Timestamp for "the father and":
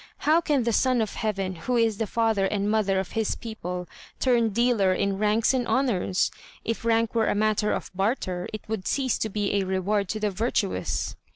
1.99-2.71